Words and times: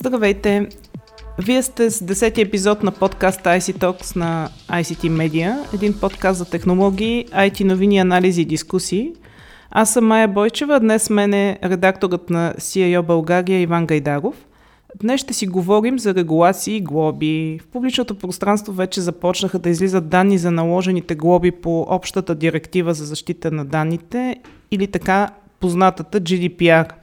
Здравейте! 0.00 0.68
Вие 1.38 1.62
сте 1.62 1.90
с 1.90 2.06
10-ти 2.06 2.40
епизод 2.40 2.82
на 2.82 2.92
подкаста 2.92 3.50
IC 3.50 3.78
Talks 3.78 4.16
на 4.16 4.48
ICT 4.68 5.10
Media, 5.10 5.74
един 5.74 6.00
подкаст 6.00 6.38
за 6.38 6.50
технологии, 6.50 7.26
IT 7.26 7.64
новини, 7.64 7.98
анализи 7.98 8.42
и 8.42 8.44
дискусии. 8.44 9.12
Аз 9.70 9.92
съм 9.92 10.06
Майя 10.06 10.28
Бойчева, 10.28 10.80
днес 10.80 11.02
с 11.02 11.10
мен 11.10 11.34
е 11.34 11.58
редакторът 11.64 12.30
на 12.30 12.54
CIO 12.58 13.02
България 13.02 13.60
Иван 13.60 13.86
Гайдаров. 13.86 14.46
Днес 15.00 15.20
ще 15.20 15.34
си 15.34 15.46
говорим 15.46 15.98
за 15.98 16.14
регулации 16.14 16.76
и 16.76 16.80
глоби. 16.80 17.60
В 17.62 17.66
публичното 17.66 18.14
пространство 18.14 18.72
вече 18.72 19.00
започнаха 19.00 19.58
да 19.58 19.70
излизат 19.70 20.08
данни 20.08 20.38
за 20.38 20.50
наложените 20.50 21.14
глоби 21.14 21.50
по 21.50 21.86
общата 21.88 22.34
директива 22.34 22.94
за 22.94 23.04
защита 23.04 23.50
на 23.50 23.64
данните 23.64 24.36
или 24.70 24.86
така 24.86 25.28
познатата 25.60 26.20
GDPR– 26.20 26.88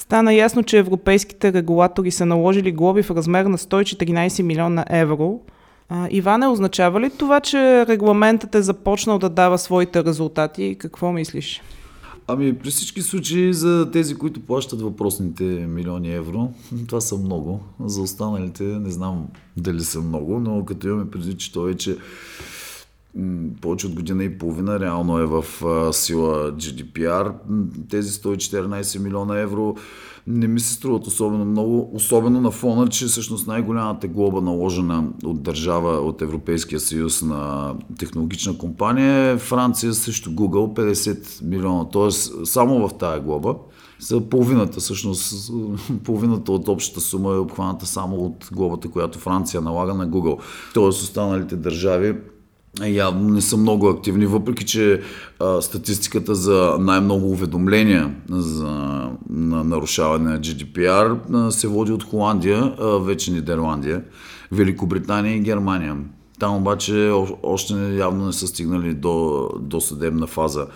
Стана 0.00 0.34
ясно, 0.34 0.62
че 0.62 0.78
европейските 0.78 1.52
регулатори 1.52 2.10
са 2.10 2.26
наложили 2.26 2.72
глоби 2.72 3.02
в 3.02 3.10
размер 3.10 3.44
на 3.44 3.58
114 3.58 4.42
милиона 4.42 4.84
евро. 4.90 5.40
А, 5.88 6.08
Иване, 6.10 6.46
означава 6.46 7.00
ли 7.00 7.10
това, 7.18 7.40
че 7.40 7.86
регламентът 7.86 8.54
е 8.54 8.62
започнал 8.62 9.18
да 9.18 9.28
дава 9.28 9.58
своите 9.58 10.04
резултати? 10.04 10.76
Какво 10.78 11.12
мислиш? 11.12 11.62
Ами, 12.26 12.58
при 12.58 12.70
всички 12.70 13.02
случаи 13.02 13.54
за 13.54 13.90
тези, 13.92 14.14
които 14.14 14.40
плащат 14.40 14.82
въпросните 14.82 15.44
милиони 15.44 16.14
евро, 16.14 16.48
това 16.88 17.00
са 17.00 17.16
много. 17.16 17.60
За 17.84 18.02
останалите 18.02 18.62
не 18.62 18.90
знам 18.90 19.26
дали 19.56 19.80
са 19.80 20.00
много, 20.00 20.40
но 20.40 20.64
като 20.64 20.88
имаме 20.88 21.10
преди, 21.10 21.36
че 21.36 21.52
той 21.52 21.72
вече 21.72 21.96
повече 23.60 23.86
от 23.86 23.94
година 23.94 24.24
и 24.24 24.38
половина 24.38 24.80
реално 24.80 25.18
е 25.18 25.26
в 25.26 25.44
сила 25.92 26.52
GDPR. 26.52 27.32
Тези 27.88 28.10
114 28.10 28.98
милиона 28.98 29.40
евро 29.40 29.74
не 30.26 30.48
ми 30.48 30.60
се 30.60 30.72
струват 30.72 31.06
особено 31.06 31.44
много, 31.44 31.90
особено 31.94 32.40
на 32.40 32.50
фона, 32.50 32.88
че 32.88 33.06
всъщност 33.06 33.46
най-голямата 33.46 34.08
глоба 34.08 34.40
наложена 34.40 35.08
от 35.24 35.42
държава, 35.42 35.90
от 35.90 36.22
Европейския 36.22 36.80
съюз 36.80 37.22
на 37.22 37.74
технологична 37.98 38.58
компания 38.58 39.30
е 39.30 39.38
Франция 39.38 39.94
срещу 39.94 40.30
Google 40.30 40.92
50 40.92 41.44
милиона. 41.44 41.88
Тоест 41.88 42.46
само 42.46 42.88
в 42.88 42.98
тая 42.98 43.20
глоба 43.20 43.54
за 43.98 44.20
половината, 44.20 44.80
всъщност, 44.80 45.52
половината 46.04 46.52
от 46.52 46.68
общата 46.68 47.00
сума 47.00 47.32
е 47.32 47.38
обхваната 47.38 47.86
само 47.86 48.16
от 48.16 48.48
глобата, 48.52 48.88
която 48.88 49.18
Франция 49.18 49.60
налага 49.60 49.94
на 49.94 50.08
Google. 50.08 50.38
Тоест 50.74 51.02
останалите 51.02 51.56
държави 51.56 52.16
явно 52.86 53.28
не 53.28 53.40
са 53.40 53.56
много 53.56 53.88
активни, 53.88 54.26
въпреки 54.26 54.64
че 54.64 55.00
а, 55.40 55.62
статистиката 55.62 56.34
за 56.34 56.76
най-много 56.80 57.30
уведомления 57.30 58.14
за 58.30 58.66
на 59.30 59.64
нарушаване 59.64 60.30
на 60.30 60.40
GDPR 60.40 61.18
а, 61.34 61.50
се 61.50 61.68
води 61.68 61.92
от 61.92 62.04
Холандия, 62.04 62.74
а, 62.80 62.98
вече 62.98 63.32
Нидерландия, 63.32 64.04
Великобритания 64.52 65.36
и 65.36 65.40
Германия. 65.40 65.96
Там 66.38 66.56
обаче 66.56 67.12
още 67.42 67.74
явно 67.96 68.26
не 68.26 68.32
са 68.32 68.46
стигнали 68.46 68.94
до, 68.94 69.48
до 69.60 69.80
съдебна 69.80 70.26
фаза 70.26 70.66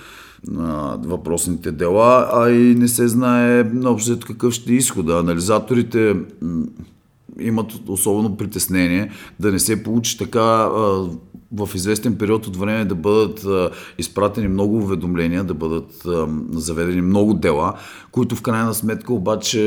на 0.47 0.99
въпросните 1.05 1.73
дела, 1.73 2.29
а 2.33 2.51
и 2.51 2.75
не 2.75 2.89
се 2.89 3.09
знае 3.09 3.71
общо 3.85 4.19
какъв 4.27 4.55
ще 4.55 4.73
е 4.73 4.77
изхода. 4.77 5.19
Анализаторите 5.19 6.17
имат 7.41 7.73
особено 7.89 8.37
притеснение 8.37 9.11
да 9.41 9.53
не 9.53 9.59
се 9.59 9.83
получи 9.83 10.19
така 10.19 10.71
в 11.53 11.69
известен 11.75 12.19
период 12.19 12.47
от 12.47 12.57
време 12.57 12.85
да 12.85 12.95
бъдат 12.95 13.47
изпратени 13.99 14.49
много 14.49 14.77
уведомления, 14.77 15.45
да 15.45 15.55
бъдат 15.55 16.07
заведени 16.53 17.01
много 17.01 17.35
дела, 17.35 17.75
които 18.13 18.37
в 18.37 18.43
крайна 18.43 18.75
сметка 18.75 19.15
обаче 19.15 19.61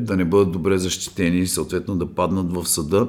да 0.00 0.16
не 0.16 0.24
бъдат 0.24 0.52
добре 0.52 0.78
защитени 0.78 1.38
и 1.38 1.46
съответно 1.46 1.96
да 1.96 2.06
паднат 2.06 2.52
в 2.52 2.68
съда 2.68 3.08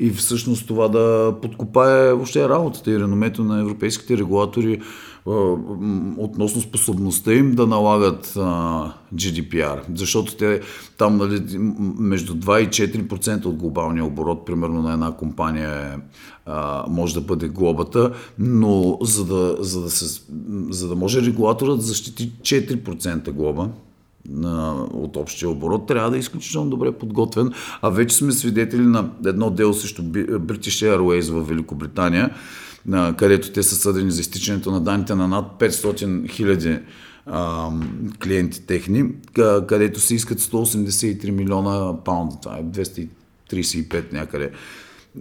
и 0.00 0.10
всъщност 0.10 0.66
това 0.66 0.88
да 0.88 1.34
подкопае 1.42 2.12
въобще 2.12 2.48
работата 2.48 2.90
и 2.90 2.98
реномето 2.98 3.44
на 3.44 3.60
европейските 3.60 4.16
регулатори 4.16 4.80
относно 6.16 6.60
способността 6.60 7.34
им 7.34 7.54
да 7.54 7.66
налагат 7.66 8.26
GDPR. 9.14 9.80
Защото 9.94 10.36
те 10.36 10.60
там 10.98 11.16
нали, 11.16 11.58
между 11.98 12.34
2 12.34 12.58
и 12.60 12.68
4% 13.06 13.44
от 13.44 13.56
глобалния 13.56 14.04
оборот, 14.04 14.46
примерно 14.46 14.82
на 14.82 14.92
една 14.92 15.12
компания 15.12 16.00
може 16.88 17.14
да 17.14 17.20
бъде 17.20 17.48
глобата, 17.48 18.12
но 18.38 18.98
за 19.02 19.24
да, 19.24 19.56
за 19.60 19.82
да, 19.82 19.90
се, 19.90 20.22
за 20.70 20.88
да 20.88 20.96
може 20.96 21.22
регулаторът 21.22 21.78
да 21.78 21.84
защити 21.84 22.32
4% 22.42 23.30
глоба, 23.30 23.68
от 24.92 25.16
общия 25.16 25.50
оборот, 25.50 25.86
трябва 25.86 26.10
да 26.10 26.16
е 26.16 26.20
изключително 26.20 26.70
добре 26.70 26.92
подготвен. 26.92 27.52
А 27.82 27.90
вече 27.90 28.16
сме 28.16 28.32
свидетели 28.32 28.82
на 28.82 29.10
едно 29.26 29.50
дело 29.50 29.74
срещу 29.74 30.02
British 30.02 30.96
Airways 30.96 31.32
в 31.32 31.48
Великобритания, 31.48 32.30
където 33.16 33.52
те 33.52 33.62
са 33.62 33.74
съдени 33.74 34.10
за 34.10 34.20
изтичането 34.20 34.70
на 34.70 34.80
данните 34.80 35.14
на 35.14 35.28
над 35.28 35.44
500 35.58 36.30
хиляди 36.30 36.78
клиенти 38.22 38.66
техни, 38.66 39.04
където 39.68 40.00
се 40.00 40.14
искат 40.14 40.40
183 40.40 41.30
милиона 41.30 42.04
паунда, 42.04 42.36
това 42.42 42.58
е 42.58 42.64
235 42.64 44.12
някъде 44.12 44.50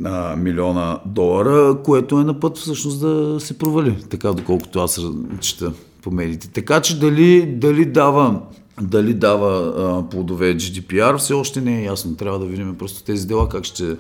а, 0.06 0.36
милиона 0.36 1.00
долара, 1.06 1.78
което 1.84 2.20
е 2.20 2.24
на 2.24 2.40
път 2.40 2.58
всъщност 2.58 3.02
да 3.02 3.40
се 3.40 3.58
провали, 3.58 3.98
така 4.10 4.34
доколкото 4.34 4.80
аз 4.80 5.02
чета 5.40 5.74
по 6.02 6.12
медиите. 6.12 6.48
Така 6.48 6.82
че 6.82 7.00
дали, 7.00 7.46
дали 7.46 7.86
дава 7.86 8.42
дали 8.82 9.14
дава 9.14 9.74
а, 9.78 10.10
плодове 10.10 10.56
GDPR, 10.56 11.18
все 11.18 11.34
още 11.34 11.62
не 11.62 11.80
е 11.80 11.84
ясно. 11.84 12.16
Трябва 12.16 12.40
да 12.40 12.46
видим 12.46 12.76
просто 12.76 13.04
тези 13.04 13.28
дела 13.28 13.50
как 13.50 13.64
ще 13.64 13.98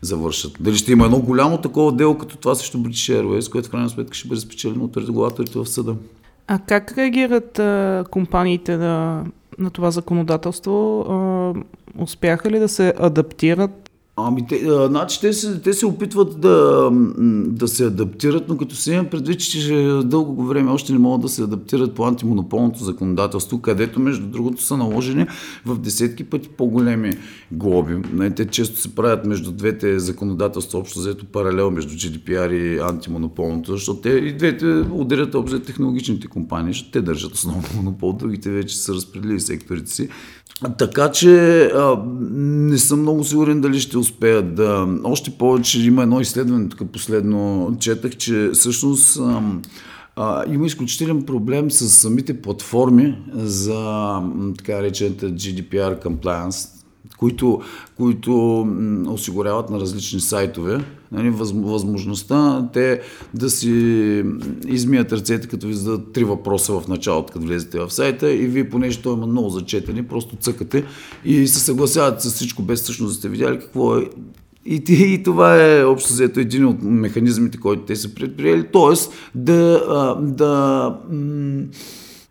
завършат. 0.00 0.52
Дали 0.60 0.76
ще 0.76 0.92
има 0.92 1.04
едно 1.04 1.18
голямо 1.18 1.58
такова 1.58 1.92
дело, 1.92 2.18
като 2.18 2.36
това 2.36 2.54
също 2.54 2.78
British 2.78 3.22
Airways, 3.22 3.52
което 3.52 3.68
в 3.68 3.70
крайна 3.70 3.88
сметка 3.88 4.14
ще 4.14 4.28
бъде 4.28 4.40
спечелено 4.40 4.84
от 4.84 4.96
регулаторите 4.96 5.58
в 5.58 5.66
съда. 5.66 5.96
А 6.46 6.58
как 6.58 6.98
реагират 6.98 7.58
а, 7.58 8.04
компаниите 8.10 8.76
на, 8.76 9.24
на 9.58 9.70
това 9.70 9.90
законодателство? 9.90 11.00
А, 11.00 11.52
успяха 12.02 12.50
ли 12.50 12.58
да 12.58 12.68
се 12.68 12.94
адаптират 12.98 13.90
Ами, 14.16 14.46
те, 14.46 14.56
а, 14.68 14.88
значи, 14.88 15.20
те, 15.20 15.32
се, 15.32 15.60
те 15.60 15.72
се 15.72 15.86
опитват 15.86 16.40
да, 16.40 16.90
да 17.46 17.68
се 17.68 17.84
адаптират, 17.84 18.48
но 18.48 18.56
като 18.56 18.74
се 18.74 18.92
имам 18.92 19.06
предвид, 19.06 19.40
че 19.40 20.00
дълго 20.04 20.44
време 20.46 20.70
още 20.70 20.92
не 20.92 20.98
могат 20.98 21.20
да 21.20 21.28
се 21.28 21.42
адаптират 21.42 21.94
по 21.94 22.06
антимонополното 22.06 22.84
законодателство, 22.84 23.60
където, 23.60 24.00
между 24.00 24.26
другото, 24.26 24.62
са 24.62 24.76
наложени 24.76 25.26
в 25.66 25.78
десетки 25.78 26.24
пъти 26.24 26.48
по-големи 26.48 27.12
глоби. 27.52 27.96
Те 28.36 28.46
често 28.46 28.80
се 28.80 28.94
правят 28.94 29.26
между 29.26 29.52
двете 29.52 29.98
законодателства, 29.98 30.78
общо 30.78 30.98
взето 30.98 31.26
паралел 31.26 31.70
между 31.70 31.94
GDPR 31.94 32.52
и 32.52 32.78
антимонополното, 32.78 33.72
защото 33.72 34.00
те 34.00 34.10
и 34.10 34.36
двете 34.36 34.66
ударят 34.92 35.34
общо 35.34 35.60
технологичните 35.60 36.26
компании, 36.26 36.72
защото 36.72 36.90
те 36.90 37.00
държат 37.00 37.34
основно 37.34 37.64
монопол, 37.76 38.12
другите 38.12 38.50
вече 38.50 38.76
са 38.76 38.94
разпределили 38.94 39.40
секторите 39.40 39.90
си. 39.90 40.08
Така 40.78 41.10
че 41.10 41.62
а, 41.64 41.96
не 42.32 42.78
съм 42.78 43.00
много 43.00 43.24
сигурен 43.24 43.60
дали 43.60 43.80
ще 43.80 43.98
успеят 43.98 44.54
да... 44.54 44.88
Още 45.04 45.30
повече 45.30 45.80
има 45.80 46.02
едно 46.02 46.20
изследване, 46.20 46.68
тук 46.68 46.90
последно 46.92 47.70
четах, 47.80 48.16
че 48.16 48.50
всъщност 48.52 49.18
а, 49.20 49.42
а, 50.16 50.44
има 50.52 50.66
изключителен 50.66 51.22
проблем 51.22 51.70
с 51.70 51.88
самите 51.88 52.42
платформи 52.42 53.18
за 53.34 54.20
така 54.58 54.82
речената 54.82 55.26
GDPR 55.26 56.06
compliance, 56.06 56.81
които, 57.22 57.60
които 57.96 58.66
осигуряват 59.08 59.70
на 59.70 59.80
различни 59.80 60.20
сайтове 60.20 60.84
нали, 61.12 61.30
възможността 61.54 62.68
те 62.72 63.00
да 63.34 63.50
си 63.50 63.70
измият 64.66 65.12
ръцете, 65.12 65.48
като 65.48 65.66
ви 65.66 65.74
зададат 65.74 66.12
три 66.12 66.24
въпроса 66.24 66.80
в 66.80 66.88
началото, 66.88 67.32
като 67.32 67.46
влезете 67.46 67.78
в 67.78 67.90
сайта 67.90 68.32
и 68.32 68.46
вие, 68.46 68.68
понеже 68.68 69.02
той 69.02 69.12
има 69.12 69.26
много 69.26 69.48
зачетени, 69.48 70.02
просто 70.02 70.36
цъкате 70.36 70.84
и 71.24 71.46
се 71.46 71.58
съгласявате 71.58 72.28
с 72.28 72.34
всичко, 72.34 72.62
без 72.62 72.82
всъщност 72.82 73.12
да 73.12 73.18
сте 73.18 73.28
видяли 73.28 73.58
какво 73.58 73.96
е 73.96 74.08
и, 74.66 74.82
и 74.88 75.22
това 75.22 75.66
е 75.66 75.84
общо 75.84 76.12
взето 76.12 76.40
един 76.40 76.66
от 76.66 76.82
механизмите, 76.82 77.58
които 77.58 77.82
те 77.82 77.96
са 77.96 78.14
предприели. 78.14 78.66
Да, 78.72 78.96
да, 79.34 80.16
да 80.20 80.98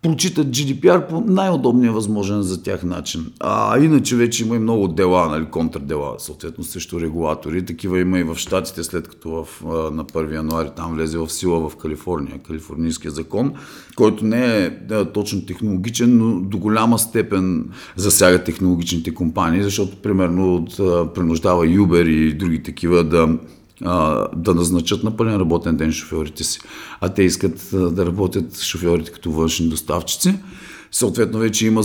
прочитат 0.02 0.48
GDPR 0.48 1.08
по 1.08 1.22
най-удобния 1.22 1.92
възможен 1.92 2.42
за 2.42 2.64
тях 2.64 2.84
начин. 2.84 3.32
А 3.40 3.80
иначе 3.80 4.16
вече 4.16 4.44
има 4.44 4.56
и 4.56 4.60
много 4.60 4.88
дела, 4.88 5.30
нали, 5.30 5.46
контрдела, 5.46 6.16
съответно 6.18 6.64
срещу 6.64 7.02
регулатори. 7.02 7.66
Такива 7.66 8.00
има 8.00 8.20
и 8.20 8.24
в 8.24 8.36
Штатите, 8.36 8.84
след 8.84 9.08
като 9.08 9.30
в, 9.30 9.62
на 9.92 10.06
1 10.06 10.36
януари 10.36 10.70
там 10.76 10.94
влезе 10.94 11.18
в 11.18 11.30
сила 11.30 11.70
в 11.70 11.76
Калифорния, 11.76 12.40
калифорнийския 12.40 13.12
закон, 13.12 13.54
който 13.96 14.26
не 14.26 14.58
е 14.58 14.70
да, 14.70 15.12
точно 15.12 15.46
технологичен, 15.46 16.18
но 16.18 16.40
до 16.40 16.58
голяма 16.58 17.00
степен 17.00 17.70
засяга 17.96 18.44
технологичните 18.44 19.14
компании, 19.14 19.64
защото 19.64 19.98
примерно 19.98 20.56
от, 20.56 20.78
принуждава 21.14 21.66
Uber 21.66 22.08
и 22.08 22.34
други 22.34 22.64
такива 22.64 23.04
да 23.04 23.38
да 24.36 24.56
назначат 24.56 25.04
на 25.04 25.18
пълен 25.18 25.36
работен 25.36 25.78
ден 25.78 25.92
шофьорите 25.92 26.44
си, 26.44 26.60
а 27.02 27.10
те 27.10 27.24
искат 27.24 27.70
да 27.74 28.06
работят 28.06 28.60
шофьорите 28.60 29.12
като 29.12 29.32
външни 29.32 29.70
доставчици. 29.70 30.36
Съответно, 30.94 31.40
вече 31.40 31.68
има 31.68 31.84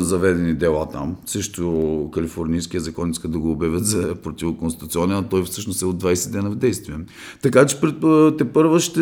заведени 0.00 0.54
дела 0.54 0.88
там. 0.88 1.16
Също 1.26 2.08
калифорнийския 2.12 2.80
закон 2.80 3.10
иска 3.10 3.28
да 3.28 3.38
го 3.38 3.50
обявят 3.50 3.86
за 3.86 4.14
противоконституционен, 4.14 5.16
а 5.16 5.22
той 5.22 5.44
всъщност 5.44 5.82
е 5.82 5.86
от 5.86 6.02
20 6.02 6.30
дена 6.30 6.50
в 6.50 6.54
действие. 6.54 6.96
Така 7.42 7.66
че 7.66 7.80
пред, 7.80 7.94
те 8.38 8.44
първа 8.44 8.80
ще, 8.80 9.00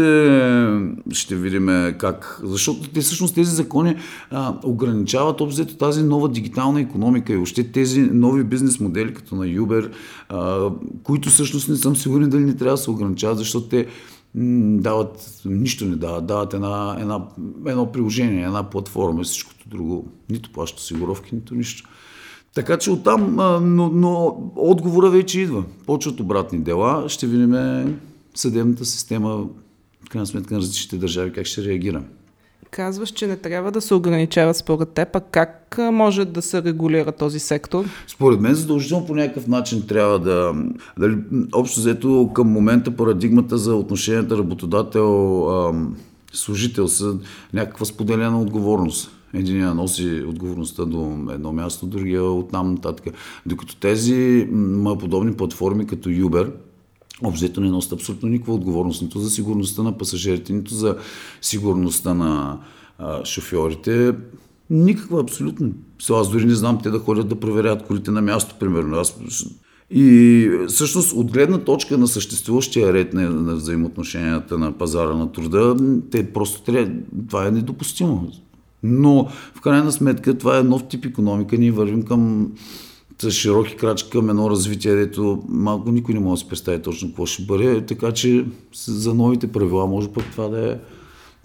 ще 1.11 1.37
видим 1.37 1.67
как. 1.99 2.41
Защото 2.45 2.89
те 2.89 3.01
всъщност 3.01 3.35
тези 3.35 3.51
закони 3.51 3.97
а, 4.31 4.55
ограничават 4.65 5.41
обзето 5.41 5.77
тази 5.77 6.03
нова 6.03 6.29
дигитална 6.29 6.81
економика 6.81 7.33
и 7.33 7.37
още 7.37 7.73
тези 7.73 8.01
нови 8.01 8.45
бизнес 8.45 8.81
модели, 8.81 9.15
като 9.15 9.35
на 9.35 9.45
Uber, 9.45 9.91
а, 10.29 10.71
които 11.03 11.29
всъщност 11.29 11.69
не 11.69 11.77
съм 11.77 11.97
сигурен 11.97 12.31
дали 12.31 12.45
не 12.45 12.57
трябва 12.57 12.77
да 12.77 12.83
се 12.83 12.91
ограничават, 12.91 13.39
защото 13.39 13.69
те 13.69 13.87
дават, 14.35 15.41
нищо 15.45 15.85
не 15.85 15.97
дават, 15.97 16.27
дават 16.27 16.55
една, 16.55 16.97
една, 17.01 17.27
едно 17.67 17.93
приложение, 17.93 18.45
една 18.45 18.71
платформа, 18.71 19.23
всичкото 19.23 19.69
друго, 19.69 20.09
нито 20.31 20.53
плаща 20.53 20.77
осигуровки, 20.77 21.35
нито 21.35 21.55
нищо. 21.55 21.89
Така 22.55 22.79
че 22.79 22.91
оттам, 22.91 23.35
но, 23.77 23.89
но 23.89 24.37
отговора 24.57 25.11
вече 25.11 25.41
идва. 25.41 25.65
Почват 25.87 26.21
обратни 26.21 26.59
дела, 26.59 27.05
ще 27.09 27.27
видим 27.27 27.55
съдебната 28.35 28.85
система, 28.85 29.49
в 30.07 30.09
крайна 30.11 30.27
сметка 30.27 30.55
на 30.55 30.61
различните 30.61 30.97
държави, 30.97 31.33
как 31.33 31.47
ще 31.47 31.65
реагира. 31.65 32.03
Казваш, 32.75 33.11
че 33.11 33.27
не 33.27 33.37
трябва 33.37 33.73
да 33.73 33.81
се 33.81 33.95
ограничава 33.95 34.55
според 34.55 34.89
теб, 34.89 35.17
а 35.17 35.21
как 35.21 35.79
може 35.93 36.25
да 36.25 36.43
се 36.43 36.63
регулира 36.63 37.13
този 37.13 37.39
сектор? 37.39 37.85
Според 38.07 38.41
мен 38.41 38.55
задължително 38.55 39.07
по 39.07 39.15
някакъв 39.15 39.47
начин 39.47 39.87
трябва 39.87 40.19
да... 40.19 40.55
Дали, 40.99 41.19
общо 41.53 41.81
взето 41.81 42.31
към 42.35 42.49
момента 42.49 42.97
парадигмата 42.97 43.59
за 43.59 43.75
отношенията 43.75 44.39
работодател-служител 44.39 46.89
са 46.89 47.17
някаква 47.53 47.87
споделена 47.87 48.41
отговорност. 48.41 49.11
Единия 49.35 49.75
носи 49.75 50.25
отговорността 50.29 50.85
до 50.85 51.19
едно 51.31 51.53
място, 51.53 51.87
другия 51.87 52.23
от 52.23 52.51
там 52.51 52.73
нататък. 52.73 53.15
Докато 53.47 53.77
тези 53.77 54.49
подобни 55.01 55.35
платформи 55.35 55.87
като 55.87 56.09
Uber, 56.09 56.51
Обзето 57.25 57.61
не 57.61 57.69
носят 57.69 57.93
абсолютно 57.93 58.29
никаква 58.29 58.55
отговорност, 58.55 59.03
нито 59.03 59.19
за 59.19 59.31
сигурността 59.31 59.83
на 59.83 59.99
пасажирите, 59.99 60.53
нито 60.53 60.75
за 60.75 60.97
сигурността 61.41 62.15
на 62.15 62.59
а, 62.99 63.25
шофьорите. 63.25 64.15
Никаква 64.71 65.21
абсолютно. 65.21 65.71
Аз 66.11 66.31
дори 66.31 66.45
не 66.45 66.55
знам 66.55 66.79
те 66.83 66.91
да 66.91 66.99
ходят 66.99 67.29
да 67.29 67.41
проверят 67.41 67.87
колите 67.87 68.11
на 68.11 68.23
място, 68.23 68.55
примерно. 68.61 68.97
Аз... 68.97 69.17
И 69.91 70.51
всъщност 70.69 71.13
от 71.13 71.33
гледна 71.33 71.59
точка 71.59 71.99
на 71.99 72.09
съществуващия 72.09 72.93
ред 72.93 73.15
на, 73.15 73.31
на 73.31 73.55
взаимоотношенията 73.55 74.59
на 74.59 74.73
пазара 74.73 75.15
на 75.15 75.33
труда, 75.33 75.77
те 76.11 76.33
просто 76.33 76.63
трябва... 76.63 76.93
Това 77.29 77.47
е 77.47 77.51
недопустимо. 77.51 78.33
Но 78.83 79.29
в 79.55 79.61
крайна 79.61 79.93
сметка 79.93 80.39
това 80.39 80.59
е 80.59 80.63
нов 80.63 80.89
тип 80.89 81.05
економика. 81.05 81.59
Ние 81.59 81.71
вървим 81.71 82.03
към 82.03 82.53
с 83.19 83.31
широки 83.31 83.77
крачки 83.77 84.11
към 84.11 84.31
едно 84.31 84.51
развитие, 84.51 84.95
дето 84.95 85.43
малко 85.49 85.91
никой 85.91 86.15
не 86.15 86.21
може 86.21 86.41
да 86.41 86.45
си 86.45 86.49
представи 86.49 86.83
точно 86.83 87.09
какво 87.09 87.27
ще 87.27 87.43
бъде, 87.43 87.87
така 87.87 88.13
че 88.13 88.45
за 88.87 89.15
новите 89.15 89.47
правила 89.47 89.87
може 89.87 90.09
пък 90.09 90.25
това 90.33 90.49
да 90.49 90.73
е 90.73 90.77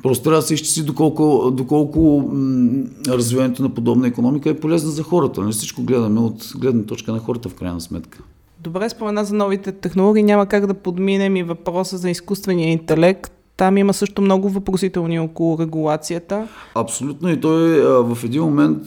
Просто 0.04 0.24
трябва 0.24 0.42
да 0.42 0.48
се 0.48 0.54
изчисли 0.54 0.84
доколко, 0.84 1.52
доколко 1.52 2.30
м- 2.34 2.84
развиването 3.08 3.64
на 3.64 3.70
подобна 3.70 4.08
економика 4.08 4.50
е 4.50 4.60
полезна 4.60 4.92
за 4.92 5.04
хората. 5.04 5.40
Не 5.40 5.46
нали? 5.46 5.54
всичко 5.54 5.84
гледаме 5.84 6.20
от 6.20 6.52
гледна 6.58 6.84
точка 6.84 7.12
на 7.12 7.20
хората 7.20 7.50
в 7.50 7.56
крайна 7.56 7.82
сметка. 7.82 8.20
Добре, 8.60 8.90
спомена 8.90 9.26
за 9.26 9.36
новите 9.36 9.72
технологии. 9.72 10.24
Няма 10.24 10.46
как 10.46 10.68
да 10.68 10.74
подминем 10.74 11.36
и 11.36 11.44
въпроса 11.44 11.98
за 11.98 12.10
изкуствения 12.10 12.72
интелект. 12.72 13.37
Там 13.58 13.78
има 13.78 13.94
също 13.94 14.22
много 14.22 14.50
въпросителни 14.50 15.20
около 15.20 15.60
регулацията. 15.60 16.48
Абсолютно 16.76 17.30
и 17.30 17.42
той 17.42 17.82
в 18.04 18.18
един 18.24 18.44
момент 18.44 18.84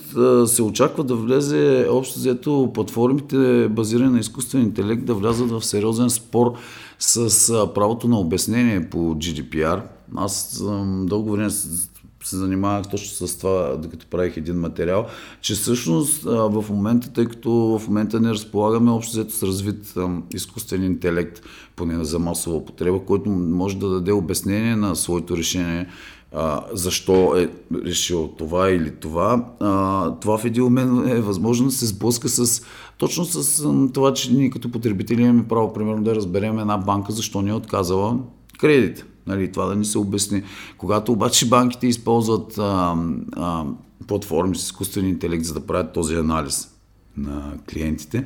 се 0.47 0.63
очаква 0.63 1.05
да 1.05 1.15
влезе 1.15 1.87
общо 1.91 2.19
взето 2.19 2.71
платформите 2.75 3.69
базирани 3.69 4.13
на 4.13 4.19
изкуствен 4.19 4.63
интелект 4.63 5.05
да 5.05 5.15
влязат 5.15 5.51
в 5.51 5.63
сериозен 5.65 6.11
спор 6.11 6.53
с 6.99 7.67
правото 7.75 8.09
на 8.09 8.19
обяснение 8.19 8.89
по 8.91 8.99
GDPR. 8.99 9.83
Аз 10.17 10.43
съм 10.43 11.07
дълго 11.07 11.33
време 11.33 11.51
се 12.23 12.37
занимавах 12.37 12.89
точно 12.91 13.27
с 13.27 13.39
това, 13.39 13.77
докато 13.77 14.07
правих 14.07 14.37
един 14.37 14.57
материал, 14.57 15.07
че 15.41 15.55
всъщност 15.55 16.23
в 16.23 16.65
момента, 16.71 17.13
тъй 17.13 17.25
като 17.25 17.51
в 17.53 17.83
момента 17.89 18.21
не 18.21 18.31
разполагаме 18.31 18.91
общо 18.91 19.13
взето 19.13 19.35
с 19.35 19.43
развит 19.43 19.95
изкуствен 20.35 20.85
интелект, 20.85 21.41
поне 21.77 22.05
за 22.05 22.19
масова 22.19 22.57
употреба, 22.57 23.01
който 23.01 23.31
може 23.31 23.77
да 23.77 23.89
даде 23.89 24.13
обяснение 24.13 24.77
на 24.77 24.97
своето 24.97 25.37
решение, 25.37 25.87
защо 26.73 27.37
е 27.37 27.51
решил 27.85 28.29
това 28.39 28.71
или 28.71 28.91
това, 28.91 29.45
това 30.21 30.39
в 30.39 30.45
един 30.45 30.65
момент 30.65 31.09
е 31.09 31.21
възможно 31.21 31.67
да 31.67 31.73
се 31.73 31.87
сблъска 31.87 32.29
с 32.29 32.63
точно 32.99 33.25
с 33.25 33.63
това, 33.95 34.15
че 34.15 34.33
ние 34.33 34.51
като 34.51 34.71
потребители 34.71 35.23
имаме 35.23 35.49
право, 35.49 35.73
примерно, 35.73 36.03
да 36.03 36.15
разберем 36.15 36.59
една 36.59 36.79
банка, 36.79 37.13
защо 37.13 37.43
ни 37.43 37.51
е 37.51 37.55
отказала 37.55 38.19
кредит. 38.59 39.05
Нали, 39.27 39.53
това 39.53 39.67
да 39.67 39.77
ни 39.77 39.85
се 39.85 39.99
обясни. 39.99 40.43
Когато 40.79 41.13
обаче 41.13 41.49
банките 41.49 41.87
използват 41.87 42.59
а, 42.59 42.97
а, 43.33 43.65
платформи 44.07 44.57
с 44.57 44.63
изкуствен 44.63 45.09
интелект, 45.09 45.45
за 45.45 45.55
да 45.55 45.67
правят 45.67 45.93
този 45.93 46.15
анализ 46.15 46.69
на 47.17 47.53
клиентите, 47.73 48.25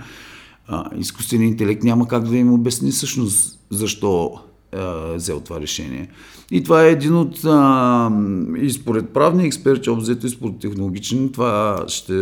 а, 0.67 0.91
изкуственият 0.99 1.51
интелект 1.51 1.83
няма 1.83 2.09
как 2.09 2.29
да 2.29 2.37
им 2.37 2.53
обясни 2.53 2.91
всъщност 2.91 3.61
защо 3.71 4.39
е 4.73 5.17
взел 5.17 5.41
това 5.41 5.61
решение. 5.61 6.09
И 6.51 6.63
това 6.63 6.85
е 6.85 6.91
един 6.91 7.17
от, 7.17 7.45
а, 7.45 8.11
и 8.61 8.71
според 8.71 9.11
правни 9.11 9.45
експерти, 9.45 9.91
обзето 9.91 10.27
и 10.27 10.31
според 10.31 10.59
технологични, 10.59 11.33
това 11.33 11.85
ще 11.89 12.15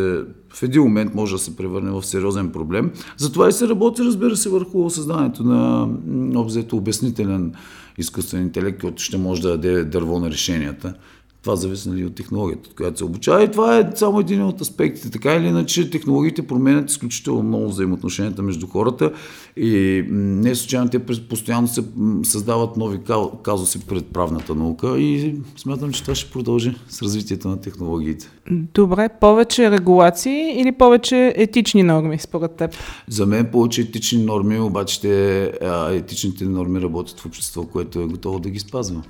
в 0.54 0.62
един 0.62 0.82
момент 0.82 1.14
може 1.14 1.32
да 1.32 1.38
се 1.38 1.56
превърне 1.56 1.90
в 1.90 2.02
сериозен 2.02 2.52
проблем. 2.52 2.90
Затова 3.16 3.48
и 3.48 3.52
се 3.52 3.68
работи, 3.68 4.02
разбира 4.02 4.36
се, 4.36 4.48
върху 4.48 4.90
създанието 4.90 5.44
на 5.44 6.40
обзето 6.40 6.76
обяснителен 6.76 7.54
изкуствен 7.98 8.42
интелект, 8.42 8.80
който 8.80 9.02
ще 9.02 9.16
може 9.16 9.42
да 9.42 9.48
даде 9.48 9.84
дърво 9.84 10.18
на 10.18 10.30
решенията. 10.30 10.94
Това 11.42 11.56
зависи 11.56 11.88
нали, 11.88 12.04
от 12.04 12.14
технологията, 12.14 12.68
от 12.68 12.76
която 12.76 12.98
се 12.98 13.04
обучава. 13.04 13.44
И 13.44 13.50
това 13.50 13.78
е 13.78 13.90
само 13.94 14.20
един 14.20 14.42
от 14.42 14.60
аспектите. 14.60 15.10
Така 15.10 15.34
или 15.34 15.46
иначе, 15.46 15.90
технологиите 15.90 16.46
променят 16.46 16.90
изключително 16.90 17.42
много 17.42 17.68
взаимоотношенията 17.68 18.42
между 18.42 18.66
хората 18.66 19.12
и 19.56 20.04
не 20.10 20.54
случайно 20.54 20.90
те 20.90 20.98
постоянно 20.98 21.68
се 21.68 21.82
създават 22.22 22.76
нови 22.76 22.98
казуси 23.42 23.80
пред 23.80 24.06
правната 24.06 24.54
наука 24.54 24.98
и 24.98 25.34
смятам, 25.56 25.92
че 25.92 26.02
това 26.02 26.14
ще 26.14 26.30
продължи 26.30 26.74
с 26.88 27.02
развитието 27.02 27.48
на 27.48 27.60
технологиите. 27.60 28.30
Добре, 28.50 29.08
повече 29.20 29.70
регулации 29.70 30.60
или 30.60 30.72
повече 30.72 31.32
етични 31.36 31.82
норми 31.82 32.18
според 32.18 32.52
теб? 32.52 32.70
За 33.08 33.26
мен 33.26 33.48
повече 33.52 33.80
етични 33.80 34.24
норми, 34.24 34.60
обаче 34.60 35.00
те, 35.00 35.52
етичните 35.90 36.44
норми 36.44 36.80
работят 36.80 37.20
в 37.20 37.26
общество, 37.26 37.64
което 37.64 38.00
е 38.00 38.06
готово 38.06 38.38
да 38.38 38.50
ги 38.50 38.58
спазва. 38.58 39.02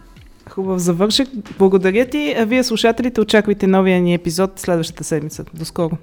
Хубав 0.50 0.78
завършек. 0.78 1.28
Благодаря 1.58 2.06
ти. 2.06 2.34
А 2.38 2.44
вие, 2.44 2.64
слушателите, 2.64 3.20
очаквайте 3.20 3.66
новия 3.66 4.00
ни 4.00 4.14
епизод 4.14 4.58
следващата 4.60 5.04
седмица. 5.04 5.44
До 5.54 5.64
скоро. 5.64 5.98